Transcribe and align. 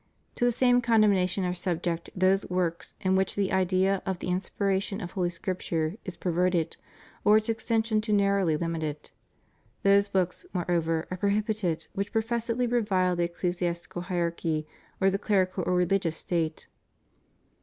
To 0.33 0.45
the 0.45 0.51
same 0.51 0.81
con 0.81 1.03
demnation 1.03 1.47
are 1.47 1.53
subject 1.53 2.09
those 2.15 2.49
works 2.49 2.95
in 3.01 3.15
which 3.15 3.35
the 3.35 3.53
idea 3.53 4.01
of 4.03 4.17
the 4.17 4.29
inspiration 4.29 4.99
of 4.99 5.11
Holy 5.11 5.29
Scripture 5.29 5.95
is 6.03 6.17
perverted, 6.17 6.75
or 7.23 7.37
its 7.37 7.49
ex 7.51 7.65
tension 7.65 8.01
too 8.01 8.11
narrowly 8.11 8.57
limited. 8.57 9.11
Those 9.83 10.07
books, 10.09 10.43
moreover, 10.53 11.05
are 11.11 11.17
prohibited 11.17 11.85
which 11.93 12.11
professedly 12.13 12.65
revile 12.65 13.15
the 13.15 13.25
ecclesiastical 13.25 14.01
hierarchy, 14.01 14.65
or 14.99 15.11
the 15.11 15.19
clerical 15.19 15.63
or 15.67 15.75
religious 15.75 16.17
state. 16.17 16.65